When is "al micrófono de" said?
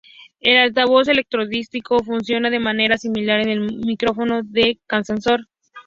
3.41-4.79